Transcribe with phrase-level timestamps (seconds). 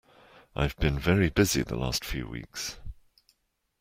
[0.55, 2.79] I've been very busy the last few weeks.